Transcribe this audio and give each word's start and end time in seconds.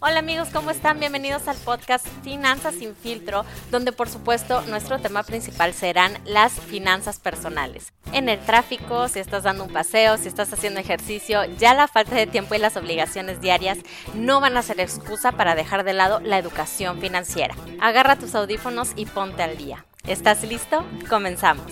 Hola 0.00 0.18
amigos, 0.18 0.48
¿cómo 0.52 0.70
están? 0.70 1.00
Bienvenidos 1.00 1.48
al 1.48 1.56
podcast 1.56 2.06
Finanzas 2.22 2.74
sin 2.74 2.94
filtro, 2.94 3.46
donde 3.70 3.92
por 3.92 4.10
supuesto 4.10 4.60
nuestro 4.62 4.98
tema 4.98 5.22
principal 5.22 5.72
serán 5.72 6.18
las 6.26 6.52
finanzas 6.52 7.18
personales. 7.18 7.92
En 8.12 8.28
el 8.28 8.38
tráfico, 8.38 9.08
si 9.08 9.20
estás 9.20 9.44
dando 9.44 9.64
un 9.64 9.72
paseo, 9.72 10.18
si 10.18 10.28
estás 10.28 10.52
haciendo 10.52 10.80
ejercicio, 10.80 11.44
ya 11.58 11.72
la 11.72 11.88
falta 11.88 12.14
de 12.14 12.26
tiempo 12.26 12.54
y 12.54 12.58
las 12.58 12.76
obligaciones 12.76 13.40
diarias 13.40 13.78
no 14.14 14.40
van 14.40 14.56
a 14.56 14.62
ser 14.62 14.80
excusa 14.80 15.32
para 15.32 15.54
dejar 15.54 15.84
de 15.84 15.94
lado 15.94 16.20
la 16.20 16.38
educación 16.38 17.00
financiera. 17.00 17.54
Agarra 17.80 18.16
tus 18.18 18.34
audífonos 18.34 18.92
y 18.96 19.06
ponte 19.06 19.42
al 19.42 19.56
día. 19.56 19.87
¿Estás 20.08 20.42
listo? 20.42 20.86
Comenzamos. 21.10 21.70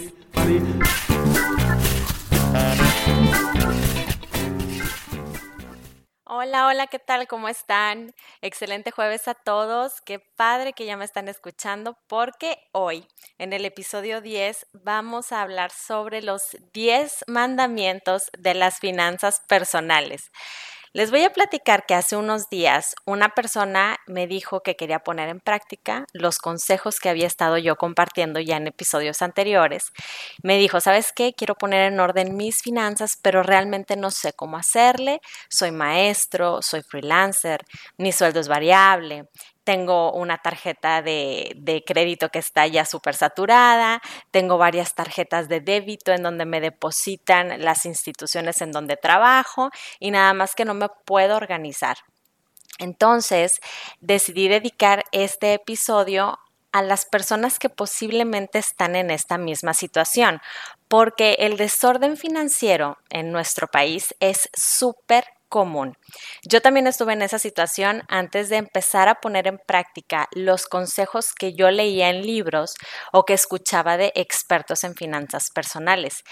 Hola, 6.25 6.67
hola, 6.67 6.87
¿qué 6.89 6.99
tal? 6.99 7.27
¿Cómo 7.29 7.49
están? 7.49 8.13
Excelente 8.43 8.91
jueves 8.91 9.27
a 9.27 9.33
todos. 9.33 10.03
Qué 10.03 10.19
padre 10.19 10.75
que 10.75 10.85
ya 10.85 10.99
me 10.99 11.07
están 11.07 11.29
escuchando 11.29 11.97
porque 12.09 12.59
hoy, 12.73 13.09
en 13.39 13.55
el 13.55 13.65
episodio 13.65 14.21
10, 14.21 14.67
vamos 14.75 15.33
a 15.33 15.41
hablar 15.41 15.71
sobre 15.71 16.21
los 16.21 16.59
10 16.75 17.25
mandamientos 17.29 18.25
de 18.39 18.53
las 18.53 18.81
finanzas 18.81 19.41
personales. 19.49 20.31
Les 20.97 21.11
voy 21.11 21.25
a 21.25 21.31
platicar 21.31 21.85
que 21.85 21.93
hace 21.93 22.17
unos 22.17 22.49
días 22.49 22.95
una 23.05 23.29
persona 23.29 23.99
me 24.07 24.27
dijo 24.27 24.63
que 24.63 24.77
quería 24.77 25.01
poner 25.01 25.29
en 25.29 25.41
práctica 25.41 26.07
los 26.15 26.39
consejos 26.39 27.01
que 27.01 27.11
había 27.11 27.27
estado 27.27 27.59
yo 27.59 27.77
compartiendo 27.77 28.41
ya 28.41 28.57
en 28.57 28.67
episodios 28.67 29.21
anteriores. 29.21 29.93
Me 30.43 30.57
dijo, 30.57 30.81
¿sabes 30.81 31.13
qué? 31.15 31.35
Quiero 31.37 31.55
poner 31.55 31.93
en 31.93 32.01
orden 32.01 32.35
mis 32.35 32.63
finanzas, 32.63 33.19
pero 33.21 33.43
realmente 33.43 33.95
no 33.95 34.11
sé 34.11 34.33
cómo 34.33 34.57
hacerle. 34.57 35.21
Soy 35.51 35.71
maestro, 35.71 36.63
soy 36.63 36.81
freelancer, 36.81 37.61
mi 37.99 38.11
sueldo 38.11 38.41
es 38.41 38.49
variable, 38.49 39.29
tengo 39.67 40.13
una 40.13 40.39
tarjeta 40.39 41.03
de, 41.03 41.53
de 41.57 41.83
crédito 41.85 42.29
que 42.29 42.39
está 42.39 42.69
ya 42.69 42.85
súper 42.85 43.17
saturada, 43.17 44.01
tengo 44.31 44.59
varias 44.59 44.95
tarjetas 44.95 45.49
de 45.49 45.61
débito 45.61 46.13
en 46.13 46.23
donde 46.23 46.47
me 46.47 46.61
depositan 46.61 47.61
las 47.65 47.85
instituciones 47.85 48.63
en 48.63 48.71
donde 48.71 48.97
trabajo 48.97 49.71
y 49.99 50.13
nada 50.13 50.33
más 50.35 50.55
que 50.55 50.65
no 50.65 50.73
me 50.75 50.89
puedo 51.05 51.37
organizar. 51.37 51.97
Entonces, 52.79 53.61
decidí 54.01 54.47
dedicar 54.47 55.03
este 55.11 55.55
episodio 55.55 56.39
a 56.71 56.83
las 56.83 57.05
personas 57.05 57.59
que 57.59 57.69
posiblemente 57.69 58.61
están 58.61 58.95
en 58.95 59.11
esta 59.11 59.37
misma 59.37 59.75
situación, 59.75 60.41
porque 60.87 61.39
el 61.41 61.57
desorden 61.57 62.17
financiero 62.17 62.99
en 63.11 63.33
nuestro 63.33 63.67
país 63.67 64.15
es 64.21 64.49
súper 64.57 65.25
común. 65.49 65.95
Yo 66.49 66.61
también 66.61 66.87
estuve 66.87 67.13
en 67.13 67.23
esa 67.23 67.39
situación 67.39 68.03
antes 68.09 68.49
de 68.49 68.57
empezar 68.57 69.09
a 69.09 69.17
poner 69.17 69.47
en 69.47 69.59
práctica 69.67 70.29
los 70.33 70.67
consejos 70.67 71.33
que 71.33 71.55
yo 71.55 71.71
leía 71.71 72.11
en 72.11 72.23
libros 72.23 72.75
o 73.13 73.25
que 73.25 73.35
escuchaba 73.35 73.97
de 73.97 74.13
expertos 74.15 74.85
en 74.85 74.95
finanzas 74.95 75.51
personales. 75.55 76.23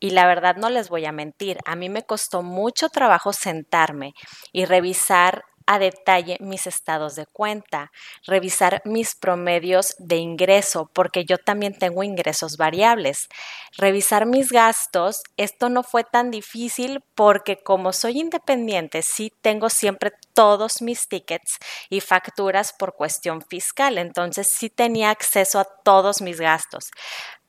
Y 0.00 0.10
la 0.10 0.26
verdad 0.26 0.56
no 0.56 0.68
les 0.70 0.88
voy 0.88 1.06
a 1.06 1.12
mentir, 1.12 1.58
a 1.64 1.76
mí 1.76 1.88
me 1.88 2.02
costó 2.02 2.42
mucho 2.42 2.88
trabajo 2.88 3.32
sentarme 3.32 4.12
y 4.52 4.64
revisar 4.66 5.44
a 5.66 5.78
detalle 5.78 6.36
mis 6.40 6.66
estados 6.66 7.14
de 7.14 7.26
cuenta, 7.26 7.90
revisar 8.26 8.82
mis 8.84 9.14
promedios 9.14 9.94
de 9.98 10.16
ingreso, 10.16 10.90
porque 10.92 11.24
yo 11.24 11.38
también 11.38 11.78
tengo 11.78 12.02
ingresos 12.02 12.56
variables, 12.56 13.28
revisar 13.76 14.26
mis 14.26 14.50
gastos. 14.50 15.22
Esto 15.36 15.68
no 15.68 15.82
fue 15.82 16.04
tan 16.04 16.30
difícil 16.30 17.02
porque 17.14 17.62
como 17.62 17.92
soy 17.92 18.20
independiente, 18.20 19.02
sí 19.02 19.32
tengo 19.40 19.70
siempre 19.70 20.12
todos 20.34 20.82
mis 20.82 21.08
tickets 21.08 21.58
y 21.88 22.00
facturas 22.00 22.72
por 22.72 22.94
cuestión 22.94 23.42
fiscal, 23.42 23.98
entonces 23.98 24.48
sí 24.48 24.68
tenía 24.70 25.10
acceso 25.10 25.58
a 25.58 25.64
todos 25.84 26.20
mis 26.20 26.40
gastos. 26.40 26.90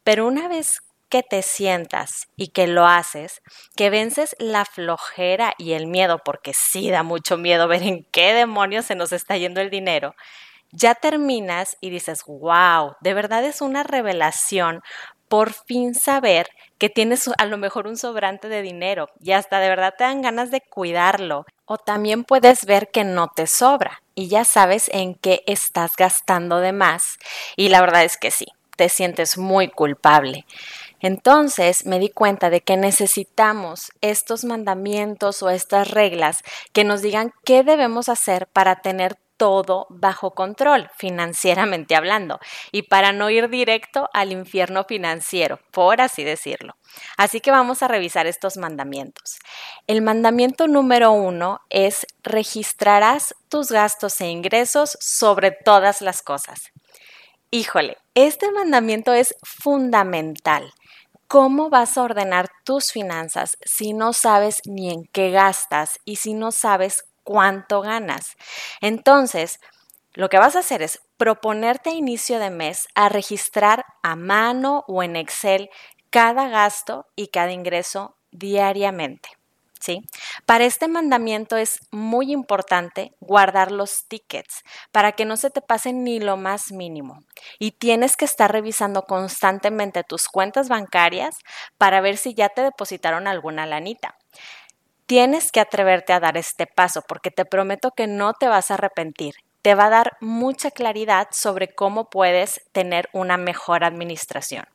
Pero 0.04 0.28
una 0.28 0.48
vez 0.48 0.82
que 1.10 1.24
te 1.24 1.42
sientas 1.42 2.28
y 2.36 2.50
que 2.50 2.68
lo 2.68 2.86
haces, 2.86 3.42
que 3.76 3.90
vences 3.90 4.36
la 4.40 4.66
flojera 4.66 5.54
y 5.58 5.74
el 5.74 5.88
miedo, 5.88 6.20
porque 6.24 6.54
sí 6.54 6.90
da 6.90 7.04
mucho 7.04 7.38
miedo 7.38 7.68
ver 7.68 7.84
en 7.84 8.06
qué 8.12 8.34
demonios 8.34 8.86
se 8.86 8.96
nos 8.96 9.12
está 9.12 9.38
yendo 9.38 9.62
el 9.62 9.70
dinero, 9.70 10.16
ya 10.72 10.96
terminas 10.96 11.78
y 11.80 11.90
dices, 11.90 12.24
wow, 12.28 12.96
de 13.00 13.14
verdad 13.14 13.46
es 13.46 13.62
una 13.62 13.84
revelación 13.84 14.82
por 15.28 15.54
fin 15.54 15.96
saber 15.96 16.48
que 16.78 16.90
tienes 16.90 17.30
a 17.38 17.46
lo 17.46 17.58
mejor 17.58 17.88
un 17.88 17.98
sobrante 17.98 18.50
de 18.50 18.62
dinero 18.62 19.10
y 19.22 19.32
hasta 19.32 19.60
de 19.60 19.70
verdad 19.70 19.94
te 19.98 20.04
dan 20.04 20.22
ganas 20.22 20.52
de 20.52 20.62
cuidarlo. 20.62 21.46
O 21.66 21.78
también 21.78 22.24
puedes 22.24 22.66
ver 22.66 22.92
que 22.92 23.04
no 23.04 23.30
te 23.36 23.48
sobra 23.48 24.02
y 24.14 24.28
ya 24.28 24.44
sabes 24.46 24.90
en 24.94 25.16
qué 25.16 25.44
estás 25.48 25.96
gastando 25.96 26.60
de 26.60 26.74
más. 26.74 27.18
Y 27.56 27.70
la 27.70 27.82
verdad 27.82 28.04
es 28.04 28.18
que 28.18 28.30
sí, 28.30 28.48
te 28.76 28.90
sientes 28.90 29.38
muy 29.38 29.70
culpable. 29.70 30.46
Entonces 31.06 31.86
me 31.86 32.00
di 32.00 32.10
cuenta 32.10 32.50
de 32.50 32.62
que 32.62 32.78
necesitamos 32.78 33.92
estos 34.02 34.44
mandamientos 34.44 35.44
o 35.44 35.52
estas 35.52 35.92
reglas 35.92 36.40
que 36.74 36.84
nos 36.84 37.04
digan 37.04 37.32
qué 37.44 37.62
debemos 37.62 38.10
hacer 38.10 38.48
para 38.48 38.78
tener 38.78 39.16
todo 39.38 39.86
bajo 39.92 40.32
control, 40.32 40.90
financieramente 40.98 41.96
hablando, 41.96 42.40
y 42.72 42.84
para 42.84 43.12
no 43.12 43.30
ir 43.30 43.50
directo 43.50 44.10
al 44.14 44.32
infierno 44.32 44.86
financiero, 44.86 45.60
por 45.70 46.02
así 46.02 46.24
decirlo. 46.24 46.76
Así 47.18 47.40
que 47.40 47.52
vamos 47.52 47.84
a 47.84 47.88
revisar 47.88 48.26
estos 48.26 48.58
mandamientos. 48.58 49.38
El 49.86 50.02
mandamiento 50.02 50.68
número 50.68 51.12
uno 51.12 51.62
es 51.70 52.08
registrarás 52.24 53.36
tus 53.48 53.70
gastos 53.70 54.20
e 54.22 54.26
ingresos 54.26 54.98
sobre 55.00 55.52
todas 55.52 56.02
las 56.02 56.24
cosas. 56.24 56.72
Híjole, 57.58 57.96
este 58.16 58.52
mandamiento 58.52 59.14
es 59.14 59.34
fundamental. 59.42 60.74
¿Cómo 61.30 61.70
vas 61.70 61.98
a 61.98 62.04
ordenar 62.04 62.50
tus 62.66 62.92
finanzas 62.92 63.58
si 63.64 63.94
no 63.94 64.12
sabes 64.12 64.60
ni 64.66 64.92
en 64.92 65.06
qué 65.14 65.32
gastas 65.32 65.98
y 66.04 66.18
si 66.18 66.34
no 66.34 66.52
sabes 66.52 67.06
cuánto 67.24 67.80
ganas? 67.80 68.36
Entonces, 68.82 69.62
lo 70.16 70.28
que 70.28 70.38
vas 70.38 70.58
a 70.58 70.60
hacer 70.60 70.82
es 70.82 71.00
proponerte 71.16 71.92
a 71.92 71.94
inicio 71.94 72.40
de 72.40 72.50
mes 72.50 72.90
a 72.94 73.08
registrar 73.08 73.86
a 74.04 74.18
mano 74.18 74.84
o 74.90 75.02
en 75.02 75.16
Excel 75.16 75.70
cada 76.10 76.50
gasto 76.50 77.06
y 77.16 77.28
cada 77.28 77.54
ingreso 77.54 78.18
diariamente. 78.32 79.30
Para 80.46 80.66
este 80.66 80.88
mandamiento 80.88 81.58
es 81.58 81.80
muy 81.92 82.32
importante 82.32 83.14
guardar 83.20 83.72
los 83.72 84.08
tickets 84.08 84.64
para 84.92 85.12
que 85.12 85.26
no 85.26 85.38
se 85.38 85.50
te 85.50 85.62
pasen 85.62 86.04
ni 86.04 86.20
lo 86.20 86.38
más 86.38 86.72
mínimo. 86.72 87.20
Y 87.60 87.72
tienes 87.72 88.18
que 88.18 88.26
estar 88.26 88.52
revisando 88.52 89.04
constantemente 89.04 90.04
tus 90.04 90.28
cuentas 90.28 90.70
bancarias 90.70 91.38
para 91.78 92.02
ver 92.02 92.18
si 92.18 92.34
ya 92.34 92.50
te 92.50 92.62
depositaron 92.62 93.28
alguna 93.28 93.66
lanita. 93.66 94.16
Tienes 95.06 95.52
que 95.52 95.60
atreverte 95.60 96.14
a 96.14 96.20
dar 96.20 96.36
este 96.36 96.66
paso 96.66 97.04
porque 97.08 97.30
te 97.30 97.46
prometo 97.46 97.92
que 97.92 98.08
no 98.08 98.34
te 98.34 98.48
vas 98.48 98.72
a 98.72 98.76
arrepentir. 98.76 99.36
Te 99.62 99.76
va 99.76 99.86
a 99.86 99.90
dar 99.90 100.18
mucha 100.20 100.72
claridad 100.72 101.28
sobre 101.32 101.74
cómo 101.74 102.10
puedes 102.10 102.62
tener 102.72 103.10
una 103.14 103.38
mejor 103.38 103.84
administración. 103.84 104.66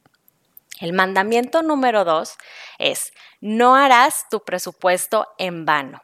El 0.79 0.93
mandamiento 0.93 1.63
número 1.63 2.05
dos 2.05 2.37
es, 2.79 3.13
no 3.41 3.75
harás 3.75 4.27
tu 4.31 4.45
presupuesto 4.45 5.27
en 5.39 5.65
vano. 5.65 6.03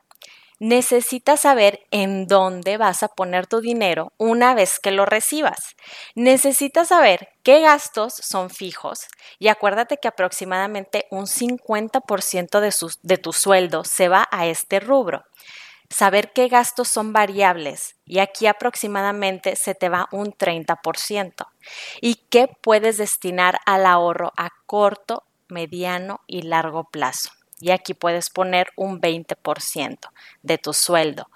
Necesitas 0.58 1.40
saber 1.40 1.86
en 1.90 2.26
dónde 2.26 2.78
vas 2.78 3.02
a 3.02 3.08
poner 3.08 3.46
tu 3.46 3.60
dinero 3.60 4.14
una 4.16 4.54
vez 4.54 4.78
que 4.78 4.90
lo 4.90 5.04
recibas. 5.04 5.76
Necesitas 6.14 6.88
saber 6.88 7.28
qué 7.42 7.60
gastos 7.60 8.14
son 8.14 8.48
fijos 8.48 9.06
y 9.38 9.48
acuérdate 9.48 9.98
que 9.98 10.08
aproximadamente 10.08 11.06
un 11.10 11.26
50% 11.26 12.60
de, 12.60 12.74
de 13.02 13.18
tu 13.18 13.34
sueldo 13.34 13.84
se 13.84 14.08
va 14.08 14.26
a 14.30 14.46
este 14.46 14.80
rubro 14.80 15.26
saber 15.90 16.32
qué 16.32 16.48
gastos 16.48 16.88
son 16.88 17.12
variables 17.12 17.96
y 18.04 18.18
aquí 18.18 18.46
aproximadamente 18.46 19.56
se 19.56 19.74
te 19.74 19.88
va 19.88 20.08
un 20.12 20.32
30% 20.32 21.46
y 22.00 22.16
qué 22.30 22.48
puedes 22.60 22.98
destinar 22.98 23.58
al 23.66 23.86
ahorro 23.86 24.32
a 24.36 24.50
corto, 24.66 25.24
mediano 25.48 26.20
y 26.26 26.42
largo 26.42 26.84
plazo. 26.84 27.30
Y 27.58 27.70
aquí 27.70 27.94
puedes 27.94 28.28
poner 28.30 28.68
un 28.76 29.00
20% 29.00 30.10
de 30.42 30.58
tu 30.58 30.74
sueldo. 30.74 31.30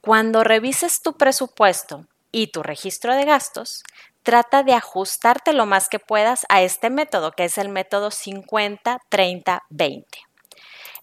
Cuando 0.00 0.42
revises 0.42 1.02
tu 1.02 1.18
presupuesto 1.18 2.06
y 2.32 2.46
tu 2.46 2.62
registro 2.62 3.14
de 3.14 3.24
gastos, 3.24 3.82
trata 4.22 4.62
de 4.62 4.72
ajustarte 4.72 5.52
lo 5.52 5.66
más 5.66 5.88
que 5.88 5.98
puedas 5.98 6.46
a 6.48 6.62
este 6.62 6.90
método, 6.90 7.32
que 7.32 7.44
es 7.44 7.58
el 7.58 7.68
método 7.68 8.10
50-30-20. 8.10 10.04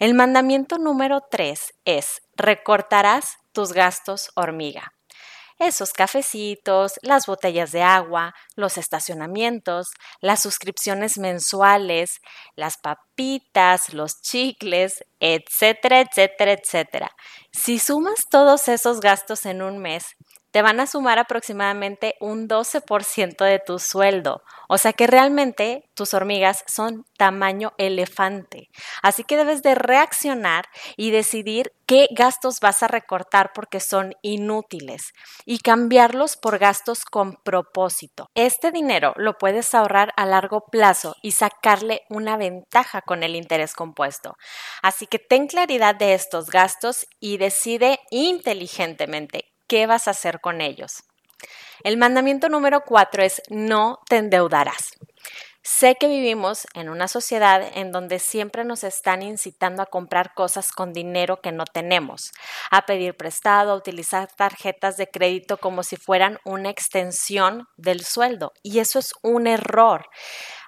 El 0.04 0.16
mandamiento 0.16 0.80
número 0.80 1.22
3 1.32 1.76
es 1.86 2.24
recortarás 2.36 3.38
tus 3.54 3.72
gastos 3.72 4.32
hormiga. 4.36 4.92
esos 5.60 5.94
cafecitos, 5.94 7.00
las 7.04 7.26
botellas 7.26 7.72
de 7.72 7.84
agua, 7.84 8.34
los 8.58 8.78
estacionamientos, 8.78 9.92
las 10.20 10.42
suscripciones 10.42 11.18
mensuales, 11.18 12.20
las 12.58 12.78
papitas, 12.78 13.94
los 13.94 14.20
chicles, 14.22 15.06
etcétera, 15.22 16.02
etcétera, 16.02 16.52
etcétera. 16.52 17.12
Si 17.54 17.80
sumas 17.80 18.28
todos 18.30 18.68
esos 18.68 19.00
gastos 19.00 19.46
en 19.46 19.62
un 19.62 19.78
mes, 19.78 20.18
te 20.54 20.62
van 20.62 20.80
a 20.80 20.86
sumar 20.86 21.18
aproximadamente 21.18 22.14
un 22.20 22.48
12% 22.48 23.44
de 23.44 23.58
tu 23.58 23.80
sueldo. 23.80 24.44
O 24.70 24.78
sea 24.78 24.94
que 24.94 25.08
realmente 25.08 25.90
tus 25.96 26.14
hormigas 26.14 26.64
son 26.68 27.06
tamaño 27.18 27.74
elefante. 27.80 28.70
Así 29.02 29.24
que 29.24 29.36
debes 29.36 29.64
de 29.64 29.74
reaccionar 29.74 30.66
y 30.96 31.10
decidir 31.10 31.74
qué 31.88 32.08
gastos 32.12 32.60
vas 32.60 32.84
a 32.84 32.88
recortar 32.88 33.50
porque 33.56 33.80
son 33.80 34.14
inútiles 34.22 35.14
y 35.44 35.58
cambiarlos 35.58 36.38
por 36.38 36.60
gastos 36.60 37.04
con 37.04 37.34
propósito. 37.44 38.30
Este 38.36 38.72
dinero 38.72 39.14
lo 39.16 39.40
puedes 39.40 39.74
ahorrar 39.74 40.14
a 40.18 40.28
largo 40.28 40.66
plazo 40.72 41.16
y 41.24 41.32
sacarle 41.32 42.04
una 42.10 42.38
ventaja 42.38 43.02
con 43.02 43.24
el 43.24 43.36
interés 43.36 43.74
compuesto. 43.74 44.36
Así 44.84 45.08
que 45.08 45.18
ten 45.18 45.48
claridad 45.48 45.96
de 45.96 46.14
estos 46.14 46.52
gastos 46.52 47.08
y 47.20 47.38
decide 47.38 48.00
inteligentemente 48.12 49.53
qué 49.74 49.88
vas 49.88 50.08
a 50.08 50.12
hacer 50.12 50.40
con 50.40 50.62
ellos. 50.62 51.02
El 51.84 51.98
mandamiento 51.98 52.48
número 52.48 52.82
cuatro 52.86 53.24
es 53.24 53.42
no 53.50 54.02
te 54.08 54.18
endeudarás. 54.18 54.92
Sé 55.64 55.96
que 55.96 56.08
vivimos 56.08 56.68
en 56.76 56.90
una 56.90 57.08
sociedad 57.08 57.64
en 57.74 57.92
donde 57.92 58.20
siempre 58.20 58.66
nos 58.66 58.84
están 58.84 59.24
incitando 59.24 59.82
a 59.82 59.88
comprar 59.88 60.36
cosas 60.36 60.72
con 60.72 60.94
dinero 60.94 61.42
que 61.42 61.52
no 61.52 61.66
tenemos, 61.66 62.34
a 62.70 62.86
pedir 62.86 63.18
prestado, 63.18 63.72
a 63.72 63.76
utilizar 63.76 64.28
tarjetas 64.28 64.96
de 64.98 65.10
crédito 65.10 65.58
como 65.58 65.82
si 65.82 65.96
fueran 65.96 66.38
una 66.46 66.70
extensión 66.70 67.68
del 67.76 68.06
sueldo. 68.06 68.54
Y 68.62 68.78
eso 68.78 69.00
es 69.00 69.14
un 69.24 69.48
error. 69.48 70.06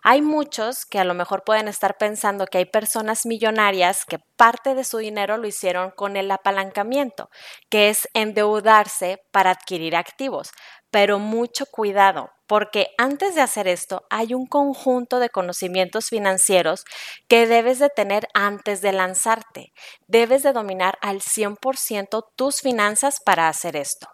Hay 0.07 0.22
muchos 0.22 0.86
que 0.86 1.00
a 1.00 1.04
lo 1.04 1.16
mejor 1.16 1.44
pueden 1.44 1.68
estar 1.68 1.98
pensando 1.98 2.46
que 2.46 2.60
hay 2.60 2.66
personas 2.66 3.25
millonarias 3.25 4.06
que 4.06 4.19
parte 4.38 4.75
de 4.75 4.84
su 4.84 5.00
dinero 5.00 5.38
lo 5.38 5.48
hicieron 5.48 5.90
con 5.90 6.16
el 6.16 6.30
apalancamiento, 6.30 7.31
que 7.72 7.90
es 7.90 8.07
endeudarse 8.13 9.24
para 9.31 9.50
adquirir 9.50 9.96
activos. 9.96 10.52
Pero 10.92 11.18
mucho 11.18 11.66
cuidado, 11.66 12.30
porque 12.46 12.90
antes 13.00 13.34
de 13.34 13.42
hacer 13.42 13.68
esto 13.68 14.04
hay 14.12 14.36
un 14.36 14.46
conjunto 14.46 15.18
de 15.18 15.31
conocimientos 15.31 16.10
financieros 16.10 16.86
que 17.28 17.48
debes 17.48 17.80
de 17.80 17.90
tener 17.90 18.28
antes 18.36 18.81
de 18.81 18.92
lanzarte. 18.92 19.74
Debes 20.06 20.44
de 20.44 20.54
dominar 20.54 21.00
al 21.01 21.22
100% 21.22 22.28
tus 22.36 22.62
finanzas 22.62 23.19
para 23.25 23.48
hacer 23.48 23.75
esto. 23.75 24.08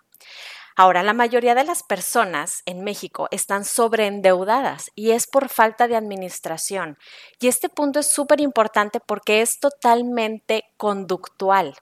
Ahora, 0.76 1.04
la 1.04 1.14
mayoría 1.14 1.56
de 1.56 1.64
las 1.64 1.84
personas 1.84 2.62
en 2.66 2.84
México 2.84 3.28
están 3.32 3.66
sobreendeudadas 3.66 4.90
y 4.96 5.12
es 5.12 5.28
por 5.28 5.50
falta 5.50 5.88
de 5.88 5.96
administración. 5.96 6.98
Y 7.40 7.48
este 7.48 7.70
punto 7.70 8.00
es 8.00 8.12
súper 8.12 8.42
importante 8.42 9.00
porque 9.00 9.42
es 9.42 9.60
totalmente 9.60 10.64
conductual. 10.78 11.76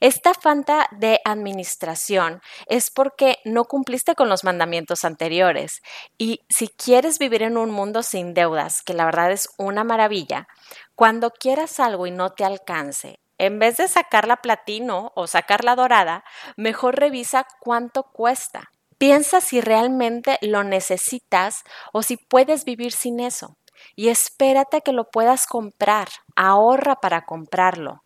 Esta 0.00 0.34
falta 0.34 0.88
de 0.92 1.20
administración 1.24 2.40
es 2.66 2.90
porque 2.90 3.38
no 3.44 3.64
cumpliste 3.64 4.14
con 4.14 4.28
los 4.28 4.44
mandamientos 4.44 5.04
anteriores. 5.04 5.80
Y 6.18 6.40
si 6.48 6.68
quieres 6.68 7.18
vivir 7.18 7.42
en 7.42 7.56
un 7.56 7.70
mundo 7.70 8.02
sin 8.02 8.34
deudas, 8.34 8.82
que 8.82 8.94
la 8.94 9.06
verdad 9.06 9.32
es 9.32 9.48
una 9.58 9.84
maravilla, 9.84 10.46
cuando 10.94 11.30
quieras 11.30 11.80
algo 11.80 12.06
y 12.06 12.10
no 12.10 12.30
te 12.30 12.44
alcance, 12.44 13.18
en 13.38 13.58
vez 13.58 13.76
de 13.76 13.88
sacar 13.88 14.26
la 14.28 14.36
platino 14.36 15.12
o 15.14 15.26
sacar 15.26 15.64
la 15.64 15.76
dorada, 15.76 16.24
mejor 16.56 16.96
revisa 16.96 17.46
cuánto 17.60 18.04
cuesta. 18.04 18.70
Piensa 18.98 19.40
si 19.40 19.60
realmente 19.60 20.38
lo 20.40 20.62
necesitas 20.62 21.64
o 21.92 22.02
si 22.02 22.16
puedes 22.16 22.64
vivir 22.64 22.92
sin 22.92 23.20
eso. 23.20 23.56
Y 23.96 24.08
espérate 24.08 24.82
que 24.82 24.92
lo 24.92 25.10
puedas 25.10 25.46
comprar. 25.46 26.08
Ahorra 26.36 26.96
para 26.96 27.24
comprarlo. 27.24 28.04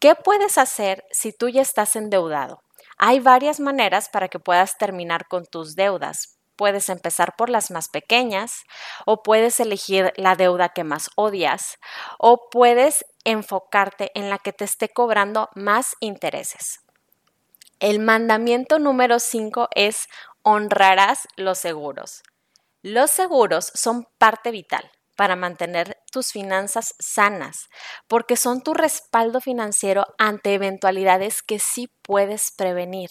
¿Qué 0.00 0.14
puedes 0.14 0.58
hacer 0.58 1.04
si 1.10 1.32
tú 1.32 1.48
ya 1.48 1.62
estás 1.62 1.96
endeudado? 1.96 2.62
Hay 2.96 3.20
varias 3.20 3.60
maneras 3.60 4.08
para 4.08 4.28
que 4.28 4.38
puedas 4.38 4.76
terminar 4.78 5.26
con 5.28 5.46
tus 5.46 5.74
deudas. 5.74 6.38
Puedes 6.56 6.88
empezar 6.88 7.34
por 7.36 7.50
las 7.50 7.70
más 7.70 7.88
pequeñas 7.88 8.62
o 9.06 9.22
puedes 9.22 9.58
elegir 9.60 10.12
la 10.16 10.36
deuda 10.36 10.68
que 10.70 10.84
más 10.84 11.10
odias 11.16 11.78
o 12.18 12.48
puedes 12.50 13.04
enfocarte 13.24 14.10
en 14.14 14.30
la 14.30 14.38
que 14.38 14.52
te 14.52 14.64
esté 14.64 14.88
cobrando 14.88 15.48
más 15.54 15.96
intereses. 16.00 16.80
El 17.80 17.98
mandamiento 17.98 18.78
número 18.78 19.18
5 19.18 19.68
es 19.74 20.06
honrarás 20.42 21.26
los 21.36 21.58
seguros. 21.58 22.22
Los 22.82 23.10
seguros 23.10 23.70
son 23.74 24.06
parte 24.18 24.50
vital 24.50 24.90
para 25.16 25.36
mantener 25.36 25.98
tus 26.10 26.32
finanzas 26.32 26.94
sanas, 26.98 27.68
porque 28.08 28.36
son 28.36 28.62
tu 28.62 28.74
respaldo 28.74 29.40
financiero 29.40 30.06
ante 30.18 30.54
eventualidades 30.54 31.42
que 31.42 31.58
sí 31.58 31.88
puedes 32.02 32.52
prevenir. 32.52 33.10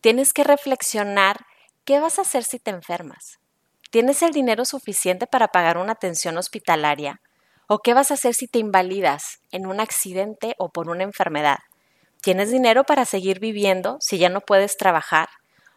Tienes 0.00 0.32
que 0.32 0.44
reflexionar 0.44 1.46
qué 1.84 2.00
vas 2.00 2.18
a 2.18 2.22
hacer 2.22 2.44
si 2.44 2.58
te 2.58 2.70
enfermas. 2.70 3.38
¿Tienes 3.90 4.22
el 4.22 4.32
dinero 4.32 4.64
suficiente 4.64 5.26
para 5.26 5.48
pagar 5.48 5.76
una 5.76 5.92
atención 5.92 6.36
hospitalaria? 6.36 7.20
¿O 7.68 7.78
qué 7.78 7.94
vas 7.94 8.10
a 8.10 8.14
hacer 8.14 8.34
si 8.34 8.48
te 8.48 8.58
invalidas 8.58 9.40
en 9.50 9.66
un 9.66 9.80
accidente 9.80 10.54
o 10.58 10.70
por 10.70 10.88
una 10.88 11.04
enfermedad? 11.04 11.58
¿Tienes 12.20 12.50
dinero 12.50 12.84
para 12.84 13.04
seguir 13.04 13.38
viviendo 13.38 13.98
si 14.00 14.18
ya 14.18 14.30
no 14.30 14.40
puedes 14.40 14.76
trabajar? 14.76 15.28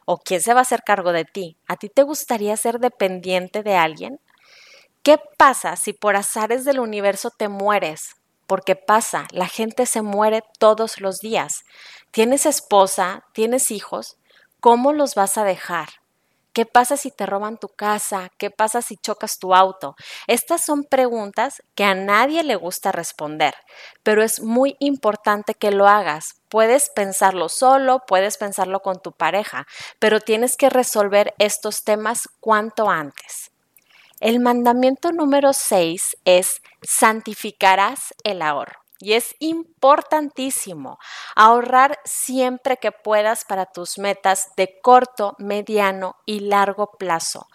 ¿O 0.05 0.17
quién 0.17 0.41
se 0.41 0.53
va 0.53 0.59
a 0.59 0.63
hacer 0.63 0.83
cargo 0.83 1.11
de 1.11 1.25
ti? 1.25 1.57
¿A 1.67 1.75
ti 1.75 1.89
te 1.89 2.03
gustaría 2.03 2.55
ser 2.55 2.79
dependiente 2.79 3.63
de 3.63 3.75
alguien? 3.75 4.19
¿Qué 5.03 5.19
pasa 5.37 5.75
si 5.75 5.93
por 5.93 6.15
azares 6.15 6.63
del 6.63 6.79
universo 6.79 7.31
te 7.37 7.49
mueres? 7.49 8.15
Porque 8.47 8.77
pasa, 8.77 9.27
la 9.31 9.47
gente 9.47 9.85
se 9.85 10.01
muere 10.01 10.41
todos 10.57 11.01
los 11.01 11.19
días. 11.19 11.65
¿Tienes 12.11 12.45
esposa? 12.45 13.25
¿Tienes 13.33 13.71
hijos? 13.71 14.17
¿Cómo 14.59 14.91
los 14.91 15.13
vas 15.13 15.37
a 15.37 15.43
dejar? 15.43 15.87
¿Qué 16.51 16.65
pasa 16.65 16.97
si 16.97 17.11
te 17.11 17.27
roban 17.27 17.59
tu 17.59 17.67
casa? 17.67 18.31
¿Qué 18.39 18.49
pasa 18.49 18.81
si 18.81 18.97
chocas 18.97 19.37
tu 19.37 19.53
auto? 19.53 19.95
Estas 20.25 20.65
son 20.65 20.83
preguntas 20.83 21.61
que 21.75 21.83
a 21.83 21.93
nadie 21.93 22.43
le 22.43 22.55
gusta 22.55 22.91
responder, 22.91 23.53
pero 24.01 24.23
es 24.23 24.41
muy 24.41 24.75
importante 24.79 25.53
que 25.53 25.69
lo 25.69 25.87
hagas. 25.87 26.41
Puedes 26.49 26.89
pensarlo 26.89 27.49
solo, 27.49 28.03
puedes 28.07 28.37
pensarlo 28.37 28.79
con 28.79 28.99
tu 28.99 29.11
pareja, 29.11 29.67
pero 29.99 30.21
tienes 30.21 30.57
que 30.57 30.71
resolver 30.71 31.35
estos 31.37 31.83
temas 31.83 32.27
cuanto 32.39 32.89
antes. 32.89 33.51
El 34.19 34.39
mandamiento 34.39 35.11
número 35.11 35.53
6 35.53 36.17
es 36.25 36.63
santificarás 36.81 38.15
el 38.23 38.41
ahorro. 38.41 38.86
Y 38.99 39.13
es 39.13 39.35
importantísimo 39.39 40.97
ahorrar 41.35 41.99
siempre 42.03 42.77
que 42.77 42.91
puedas 42.91 43.45
para 43.45 43.65
tus 43.65 43.97
metas 43.97 44.49
de 44.55 44.79
corto, 44.81 45.35
mediano 45.39 46.15
y 46.25 46.41
largo 46.41 46.91
plazo. 46.97 47.47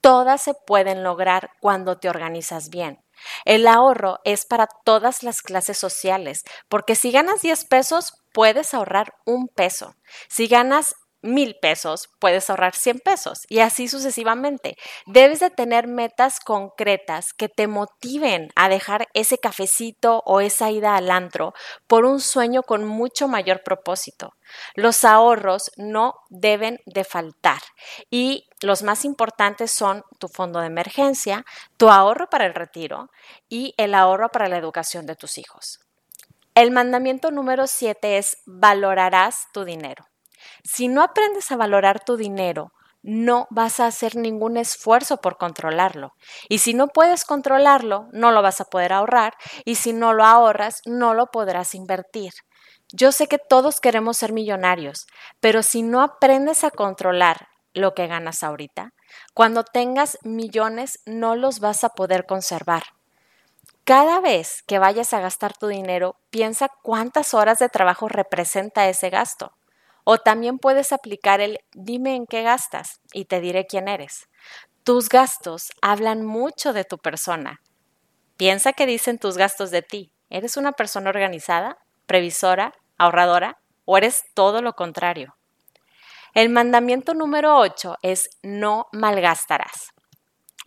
Todas 0.00 0.42
se 0.42 0.54
pueden 0.54 1.02
lograr 1.02 1.50
cuando 1.60 1.98
te 1.98 2.08
organizas 2.08 2.70
bien. 2.70 3.02
El 3.44 3.66
ahorro 3.66 4.20
es 4.24 4.44
para 4.44 4.66
todas 4.66 5.22
las 5.22 5.42
clases 5.42 5.78
sociales, 5.78 6.44
porque 6.68 6.94
si 6.94 7.10
ganas 7.10 7.42
10 7.42 7.64
pesos, 7.64 8.14
puedes 8.32 8.74
ahorrar 8.74 9.14
un 9.24 9.48
peso. 9.48 9.96
Si 10.28 10.46
ganas 10.46 10.94
mil 11.26 11.56
pesos, 11.60 12.08
puedes 12.18 12.48
ahorrar 12.48 12.74
100 12.74 13.00
pesos 13.00 13.40
y 13.48 13.60
así 13.60 13.88
sucesivamente. 13.88 14.76
Debes 15.06 15.40
de 15.40 15.50
tener 15.50 15.86
metas 15.86 16.40
concretas 16.40 17.32
que 17.32 17.48
te 17.48 17.66
motiven 17.66 18.50
a 18.56 18.68
dejar 18.68 19.08
ese 19.14 19.38
cafecito 19.38 20.22
o 20.24 20.40
esa 20.40 20.70
ida 20.70 20.96
al 20.96 21.10
antro 21.10 21.54
por 21.86 22.04
un 22.04 22.20
sueño 22.20 22.62
con 22.62 22.84
mucho 22.84 23.28
mayor 23.28 23.62
propósito. 23.62 24.34
Los 24.74 25.04
ahorros 25.04 25.70
no 25.76 26.14
deben 26.30 26.80
de 26.86 27.04
faltar 27.04 27.60
y 28.10 28.48
los 28.62 28.82
más 28.82 29.04
importantes 29.04 29.70
son 29.70 30.04
tu 30.18 30.28
fondo 30.28 30.60
de 30.60 30.66
emergencia, 30.66 31.44
tu 31.76 31.90
ahorro 31.90 32.30
para 32.30 32.46
el 32.46 32.54
retiro 32.54 33.10
y 33.48 33.74
el 33.76 33.94
ahorro 33.94 34.28
para 34.30 34.48
la 34.48 34.56
educación 34.56 35.06
de 35.06 35.16
tus 35.16 35.38
hijos. 35.38 35.80
El 36.54 36.70
mandamiento 36.70 37.30
número 37.30 37.66
7 37.66 38.16
es 38.16 38.38
valorarás 38.46 39.48
tu 39.52 39.64
dinero. 39.64 40.06
Si 40.64 40.88
no 40.88 41.02
aprendes 41.02 41.50
a 41.50 41.56
valorar 41.56 42.04
tu 42.04 42.16
dinero, 42.16 42.72
no 43.02 43.46
vas 43.50 43.78
a 43.78 43.86
hacer 43.86 44.16
ningún 44.16 44.56
esfuerzo 44.56 45.18
por 45.18 45.36
controlarlo. 45.36 46.14
Y 46.48 46.58
si 46.58 46.74
no 46.74 46.88
puedes 46.88 47.24
controlarlo, 47.24 48.08
no 48.12 48.32
lo 48.32 48.42
vas 48.42 48.60
a 48.60 48.64
poder 48.64 48.92
ahorrar. 48.92 49.34
Y 49.64 49.76
si 49.76 49.92
no 49.92 50.12
lo 50.12 50.24
ahorras, 50.24 50.82
no 50.86 51.14
lo 51.14 51.26
podrás 51.26 51.74
invertir. 51.74 52.32
Yo 52.92 53.12
sé 53.12 53.28
que 53.28 53.38
todos 53.38 53.80
queremos 53.80 54.16
ser 54.16 54.32
millonarios, 54.32 55.06
pero 55.40 55.62
si 55.62 55.82
no 55.82 56.02
aprendes 56.02 56.64
a 56.64 56.70
controlar 56.70 57.48
lo 57.74 57.94
que 57.94 58.06
ganas 58.06 58.42
ahorita, 58.42 58.92
cuando 59.34 59.64
tengas 59.64 60.18
millones 60.22 61.00
no 61.04 61.36
los 61.36 61.60
vas 61.60 61.84
a 61.84 61.90
poder 61.90 62.26
conservar. 62.26 62.84
Cada 63.84 64.20
vez 64.20 64.62
que 64.66 64.80
vayas 64.80 65.12
a 65.12 65.20
gastar 65.20 65.56
tu 65.56 65.68
dinero, 65.68 66.16
piensa 66.30 66.68
cuántas 66.82 67.34
horas 67.34 67.60
de 67.60 67.68
trabajo 67.68 68.08
representa 68.08 68.88
ese 68.88 69.10
gasto. 69.10 69.52
O 70.08 70.18
también 70.18 70.58
puedes 70.58 70.92
aplicar 70.92 71.40
el 71.40 71.58
dime 71.72 72.14
en 72.14 72.26
qué 72.26 72.42
gastas 72.42 73.00
y 73.12 73.24
te 73.24 73.40
diré 73.40 73.66
quién 73.66 73.88
eres. 73.88 74.28
Tus 74.84 75.08
gastos 75.08 75.72
hablan 75.82 76.24
mucho 76.24 76.72
de 76.72 76.84
tu 76.84 76.98
persona. 76.98 77.60
Piensa 78.36 78.72
que 78.72 78.86
dicen 78.86 79.18
tus 79.18 79.36
gastos 79.36 79.72
de 79.72 79.82
ti. 79.82 80.12
¿Eres 80.30 80.56
una 80.56 80.70
persona 80.70 81.10
organizada, 81.10 81.78
previsora, 82.06 82.72
ahorradora 82.98 83.58
o 83.84 83.98
eres 83.98 84.22
todo 84.34 84.62
lo 84.62 84.74
contrario? 84.74 85.36
El 86.34 86.50
mandamiento 86.50 87.12
número 87.12 87.58
8 87.58 87.96
es 88.02 88.30
no 88.44 88.86
malgastarás. 88.92 89.95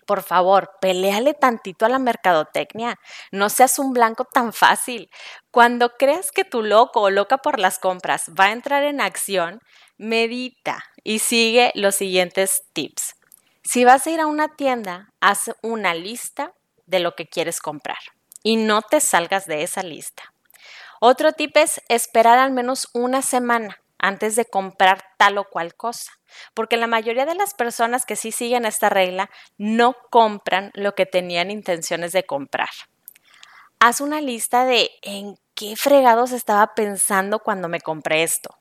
Por 0.10 0.24
favor, 0.24 0.72
peleale 0.82 1.36
tantito 1.36 1.86
a 1.86 1.90
la 1.90 2.00
mercadotecnia. 2.00 3.00
No 3.32 3.48
seas 3.48 3.78
un 3.78 3.94
blanco 3.94 4.26
tan 4.26 4.54
fácil. 4.54 5.12
Cuando 5.52 5.98
creas 5.98 6.32
que 6.32 6.44
tu 6.44 6.64
loco 6.64 7.02
o 7.02 7.10
loca 7.12 7.38
por 7.38 7.60
las 7.60 7.78
compras 7.78 8.32
va 8.32 8.46
a 8.46 8.52
entrar 8.52 8.82
en 8.82 9.02
acción, 9.02 9.60
medita 10.00 10.84
y 11.04 11.20
sigue 11.20 11.72
los 11.76 11.94
siguientes 11.94 12.64
tips. 12.74 13.14
Si 13.64 13.86
vas 13.86 14.08
a 14.08 14.10
ir 14.10 14.20
a 14.20 14.26
una 14.26 14.56
tienda, 14.56 15.14
haz 15.22 15.52
una 15.62 15.94
lista 15.94 16.54
de 16.88 17.02
lo 17.02 17.14
que 17.14 17.28
quieres 17.28 17.62
comprar 17.62 18.00
y 18.42 18.56
no 18.56 18.82
te 18.82 19.02
salgas 19.02 19.46
de 19.46 19.62
esa 19.62 19.84
lista. 19.84 20.24
Otro 21.02 21.34
tip 21.34 21.56
es 21.56 21.84
esperar 21.88 22.40
al 22.40 22.50
menos 22.50 22.90
una 22.94 23.22
semana 23.22 23.80
antes 24.00 24.36
de 24.36 24.46
comprar 24.46 25.04
tal 25.18 25.38
o 25.38 25.44
cual 25.44 25.76
cosa, 25.76 26.12
porque 26.54 26.78
la 26.78 26.88
mayoría 26.88 27.26
de 27.26 27.36
las 27.36 27.54
personas 27.54 28.06
que 28.06 28.16
sí 28.16 28.32
siguen 28.32 28.66
esta 28.66 28.90
regla 28.90 29.30
no 29.58 29.96
compran 30.10 30.72
lo 30.74 30.96
que 30.96 31.06
tenían 31.06 31.52
intenciones 31.52 32.12
de 32.12 32.24
comprar. 32.24 32.70
Haz 33.80 34.02
una 34.02 34.22
lista 34.22 34.66
de 34.66 34.90
en 35.02 35.38
qué 35.56 35.76
fregados 35.76 36.32
estaba 36.32 36.74
pensando 36.74 37.40
cuando 37.40 37.68
me 37.68 37.82
compré 37.82 38.24
esto, 38.24 38.58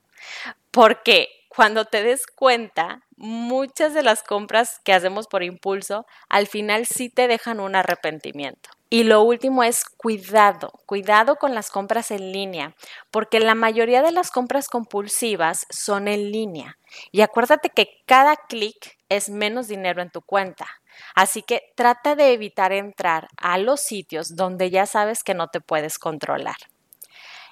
porque 0.70 1.28
cuando 1.48 1.86
te 1.86 2.02
des 2.02 2.26
cuenta, 2.26 3.02
muchas 3.16 3.94
de 3.94 4.02
las 4.02 4.22
compras 4.22 4.80
que 4.84 4.92
hacemos 4.92 5.26
por 5.26 5.42
impulso 5.42 6.06
al 6.28 6.46
final 6.46 6.86
sí 6.86 7.08
te 7.08 7.26
dejan 7.26 7.58
un 7.58 7.74
arrepentimiento. 7.74 8.70
Y 8.90 9.04
lo 9.04 9.22
último 9.22 9.64
es 9.64 9.84
cuidado, 9.84 10.72
cuidado 10.86 11.36
con 11.36 11.54
las 11.54 11.70
compras 11.70 12.10
en 12.10 12.32
línea, 12.32 12.74
porque 13.10 13.38
la 13.38 13.54
mayoría 13.54 14.02
de 14.02 14.12
las 14.12 14.30
compras 14.30 14.68
compulsivas 14.68 15.66
son 15.68 16.08
en 16.08 16.32
línea. 16.32 16.78
Y 17.12 17.20
acuérdate 17.20 17.68
que 17.68 18.02
cada 18.06 18.36
clic 18.36 18.98
es 19.10 19.28
menos 19.28 19.68
dinero 19.68 20.00
en 20.00 20.10
tu 20.10 20.22
cuenta. 20.22 20.66
Así 21.14 21.42
que 21.42 21.72
trata 21.76 22.16
de 22.16 22.32
evitar 22.32 22.72
entrar 22.72 23.28
a 23.36 23.58
los 23.58 23.80
sitios 23.80 24.36
donde 24.36 24.70
ya 24.70 24.86
sabes 24.86 25.22
que 25.22 25.34
no 25.34 25.48
te 25.48 25.60
puedes 25.60 25.98
controlar. 25.98 26.56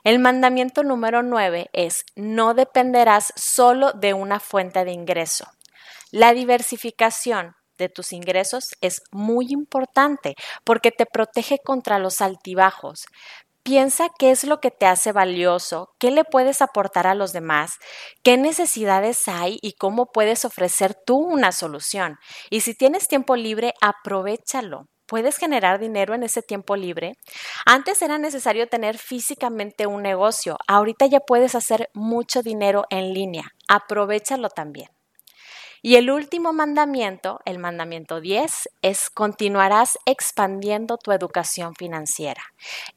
El 0.04 0.18
mandamiento 0.20 0.84
número 0.84 1.22
9 1.22 1.68
es 1.72 2.04
no 2.14 2.54
dependerás 2.54 3.32
solo 3.36 3.92
de 3.92 4.14
una 4.14 4.40
fuente 4.40 4.84
de 4.84 4.92
ingreso. 4.92 5.46
La 6.12 6.32
diversificación 6.32 7.56
de 7.78 7.88
tus 7.88 8.12
ingresos 8.12 8.70
es 8.80 9.02
muy 9.12 9.46
importante 9.50 10.34
porque 10.64 10.90
te 10.90 11.06
protege 11.06 11.58
contra 11.64 11.98
los 11.98 12.20
altibajos. 12.20 13.04
Piensa 13.62 14.10
qué 14.16 14.30
es 14.30 14.44
lo 14.44 14.60
que 14.60 14.70
te 14.70 14.86
hace 14.86 15.10
valioso, 15.10 15.88
qué 15.98 16.12
le 16.12 16.22
puedes 16.22 16.62
aportar 16.62 17.08
a 17.08 17.16
los 17.16 17.32
demás, 17.32 17.72
qué 18.22 18.36
necesidades 18.36 19.26
hay 19.26 19.58
y 19.60 19.72
cómo 19.72 20.12
puedes 20.12 20.44
ofrecer 20.44 20.94
tú 21.04 21.16
una 21.16 21.50
solución. 21.50 22.16
Y 22.48 22.60
si 22.60 22.74
tienes 22.74 23.08
tiempo 23.08 23.34
libre, 23.34 23.74
aprovechalo. 23.80 24.86
¿Puedes 25.06 25.36
generar 25.36 25.80
dinero 25.80 26.14
en 26.14 26.22
ese 26.22 26.42
tiempo 26.42 26.76
libre? 26.76 27.14
Antes 27.64 28.02
era 28.02 28.18
necesario 28.18 28.68
tener 28.68 28.98
físicamente 28.98 29.88
un 29.88 30.02
negocio, 30.02 30.58
ahorita 30.68 31.06
ya 31.06 31.18
puedes 31.18 31.56
hacer 31.56 31.88
mucho 31.92 32.42
dinero 32.42 32.84
en 32.90 33.14
línea. 33.14 33.50
Aprovechalo 33.68 34.48
también. 34.48 34.95
Y 35.82 35.96
el 35.96 36.10
último 36.10 36.52
mandamiento, 36.52 37.40
el 37.44 37.58
mandamiento 37.58 38.20
10, 38.20 38.68
es 38.82 39.10
continuarás 39.10 39.98
expandiendo 40.06 40.96
tu 40.98 41.12
educación 41.12 41.74
financiera. 41.74 42.42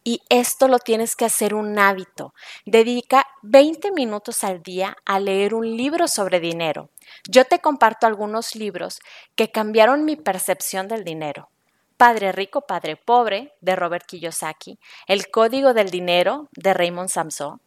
Y 0.03 0.21
esto 0.29 0.67
lo 0.67 0.79
tienes 0.79 1.15
que 1.15 1.25
hacer 1.25 1.53
un 1.53 1.77
hábito. 1.77 2.33
Dedica 2.65 3.27
20 3.43 3.91
minutos 3.91 4.43
al 4.43 4.61
día 4.63 4.97
a 5.05 5.19
leer 5.19 5.53
un 5.53 5.77
libro 5.77 6.07
sobre 6.07 6.39
dinero. 6.39 6.89
Yo 7.27 7.45
te 7.45 7.59
comparto 7.59 8.07
algunos 8.07 8.55
libros 8.55 8.99
que 9.35 9.51
cambiaron 9.51 10.05
mi 10.05 10.15
percepción 10.15 10.87
del 10.87 11.03
dinero. 11.03 11.49
Padre 11.97 12.31
Rico, 12.31 12.61
Padre 12.61 12.95
Pobre, 12.95 13.53
de 13.59 13.75
Robert 13.75 14.05
Kiyosaki, 14.05 14.79
El 15.05 15.29
Código 15.29 15.73
del 15.73 15.89
Dinero, 15.89 16.47
de 16.53 16.73
Raymond 16.73 17.09
Samson, 17.09 17.59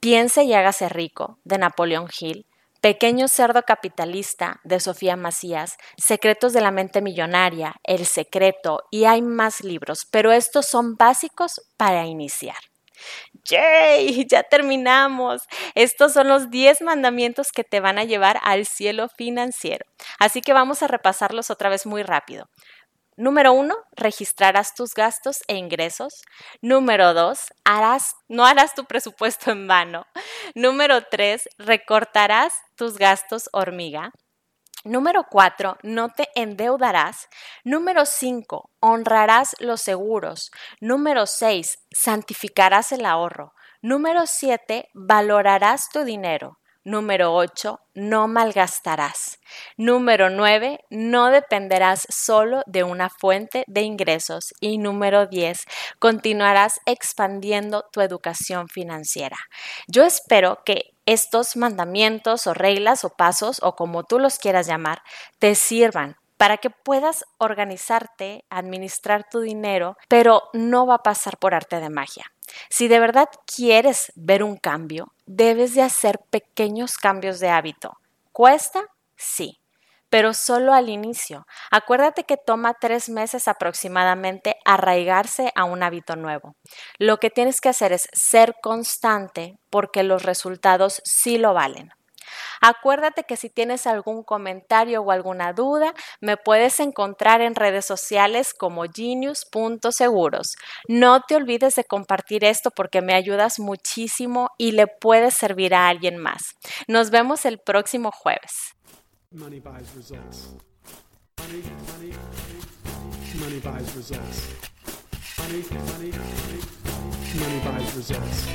Piense 0.00 0.42
y 0.42 0.54
hágase 0.54 0.88
rico, 0.88 1.38
de 1.44 1.58
Napoleón 1.58 2.08
Hill, 2.18 2.46
Pequeño 2.80 3.28
cerdo 3.28 3.62
capitalista 3.62 4.60
de 4.64 4.80
Sofía 4.80 5.16
Macías, 5.16 5.76
Secretos 5.96 6.52
de 6.52 6.60
la 6.60 6.70
mente 6.70 7.00
millonaria, 7.02 7.76
El 7.82 8.06
secreto 8.06 8.82
y 8.90 9.04
hay 9.04 9.22
más 9.22 9.62
libros, 9.62 10.06
pero 10.10 10.32
estos 10.32 10.66
son 10.66 10.96
básicos 10.96 11.60
para 11.76 12.04
iniciar. 12.06 12.56
¡Yay! 13.44 14.26
Ya 14.28 14.42
terminamos. 14.42 15.42
Estos 15.74 16.12
son 16.12 16.28
los 16.28 16.50
10 16.50 16.82
mandamientos 16.82 17.52
que 17.52 17.64
te 17.64 17.80
van 17.80 17.98
a 17.98 18.04
llevar 18.04 18.40
al 18.42 18.66
cielo 18.66 19.08
financiero. 19.08 19.86
Así 20.18 20.40
que 20.40 20.52
vamos 20.52 20.82
a 20.82 20.88
repasarlos 20.88 21.50
otra 21.50 21.68
vez 21.68 21.86
muy 21.86 22.02
rápido. 22.02 22.48
Número 23.16 23.52
uno, 23.54 23.74
registrarás 23.92 24.74
tus 24.74 24.92
gastos 24.92 25.38
e 25.48 25.54
ingresos. 25.54 26.22
Número 26.60 27.14
dos, 27.14 27.46
harás, 27.64 28.14
no 28.28 28.44
harás 28.44 28.74
tu 28.74 28.84
presupuesto 28.84 29.50
en 29.50 29.66
vano. 29.66 30.06
Número 30.54 31.02
tres, 31.10 31.48
recortarás 31.58 32.52
tus 32.76 32.98
gastos 32.98 33.48
hormiga. 33.52 34.12
Número 34.84 35.24
cuatro, 35.30 35.78
no 35.82 36.10
te 36.10 36.28
endeudarás. 36.34 37.28
Número 37.64 38.04
cinco, 38.04 38.70
honrarás 38.80 39.56
los 39.60 39.80
seguros. 39.80 40.50
Número 40.80 41.26
seis, 41.26 41.78
santificarás 41.90 42.92
el 42.92 43.06
ahorro. 43.06 43.54
Número 43.80 44.26
siete, 44.26 44.88
valorarás 44.94 45.88
tu 45.88 46.04
dinero. 46.04 46.58
Número 46.86 47.34
8, 47.34 47.80
no 47.94 48.28
malgastarás. 48.28 49.40
Número 49.76 50.30
9, 50.30 50.84
no 50.88 51.32
dependerás 51.32 52.06
solo 52.10 52.62
de 52.66 52.84
una 52.84 53.10
fuente 53.10 53.64
de 53.66 53.80
ingresos. 53.80 54.54
Y 54.60 54.78
número 54.78 55.26
10, 55.26 55.64
continuarás 55.98 56.78
expandiendo 56.86 57.86
tu 57.90 58.02
educación 58.02 58.68
financiera. 58.68 59.36
Yo 59.88 60.04
espero 60.04 60.60
que 60.64 60.92
estos 61.06 61.56
mandamientos 61.56 62.46
o 62.46 62.54
reglas 62.54 63.04
o 63.04 63.10
pasos 63.10 63.58
o 63.64 63.74
como 63.74 64.04
tú 64.04 64.20
los 64.20 64.38
quieras 64.38 64.68
llamar 64.68 65.02
te 65.40 65.56
sirvan 65.56 66.14
para 66.36 66.58
que 66.58 66.70
puedas 66.70 67.24
organizarte, 67.38 68.44
administrar 68.48 69.24
tu 69.28 69.40
dinero, 69.40 69.96
pero 70.08 70.44
no 70.52 70.86
va 70.86 70.96
a 70.96 71.02
pasar 71.02 71.36
por 71.38 71.52
arte 71.52 71.80
de 71.80 71.90
magia. 71.90 72.30
Si 72.70 72.88
de 72.88 73.00
verdad 73.00 73.28
quieres 73.46 74.12
ver 74.14 74.42
un 74.42 74.56
cambio, 74.56 75.12
debes 75.26 75.74
de 75.74 75.82
hacer 75.82 76.20
pequeños 76.30 76.96
cambios 76.96 77.40
de 77.40 77.48
hábito. 77.48 77.98
¿Cuesta? 78.32 78.84
Sí, 79.16 79.60
pero 80.10 80.34
solo 80.34 80.72
al 80.72 80.88
inicio. 80.88 81.46
Acuérdate 81.70 82.24
que 82.24 82.36
toma 82.36 82.74
tres 82.80 83.08
meses 83.08 83.48
aproximadamente 83.48 84.56
arraigarse 84.64 85.52
a 85.54 85.64
un 85.64 85.82
hábito 85.82 86.16
nuevo. 86.16 86.56
Lo 86.98 87.18
que 87.18 87.30
tienes 87.30 87.60
que 87.60 87.68
hacer 87.68 87.92
es 87.92 88.08
ser 88.12 88.54
constante 88.62 89.58
porque 89.70 90.02
los 90.02 90.22
resultados 90.22 91.02
sí 91.04 91.38
lo 91.38 91.54
valen. 91.54 91.90
Acuérdate 92.60 93.24
que 93.24 93.36
si 93.36 93.50
tienes 93.50 93.86
algún 93.86 94.22
comentario 94.22 95.02
o 95.02 95.10
alguna 95.10 95.52
duda, 95.52 95.94
me 96.20 96.36
puedes 96.36 96.80
encontrar 96.80 97.40
en 97.40 97.54
redes 97.54 97.84
sociales 97.84 98.54
como 98.54 98.84
genius.seguros. 98.84 100.56
No 100.88 101.20
te 101.20 101.36
olvides 101.36 101.74
de 101.74 101.84
compartir 101.84 102.44
esto 102.44 102.70
porque 102.70 103.02
me 103.02 103.14
ayudas 103.14 103.58
muchísimo 103.58 104.50
y 104.58 104.72
le 104.72 104.86
puede 104.86 105.30
servir 105.30 105.74
a 105.74 105.88
alguien 105.88 106.16
más. 106.18 106.54
Nos 106.88 107.10
vemos 107.10 107.44
el 107.44 107.58
próximo 107.58 108.10
jueves. 108.12 108.52
Results. 117.96 118.46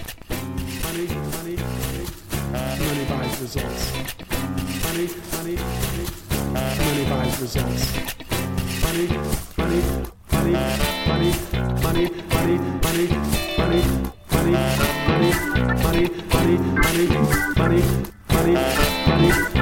Money 2.49 3.05
buys 3.05 3.41
results. 3.41 3.91
Money, 4.83 5.07
money, 5.31 5.55
money. 5.55 6.05
Money 6.53 7.05
buys 7.09 7.41
results. 7.41 7.85
Money, 8.81 9.07
money, 9.57 9.81
money, 10.31 10.53
money, 11.07 11.31
money, 11.83 12.09
money, 12.33 12.57
money, 12.81 13.07
money, 13.57 13.81
money, 14.31 14.51
money, 14.51 14.91
money, 15.07 15.31
money, 15.83 16.09
money, 16.33 17.07
money, 17.57 17.83
money, 18.27 18.53
money. 19.07 19.61